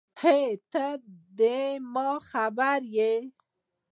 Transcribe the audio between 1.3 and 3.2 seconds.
ده ما خبر یی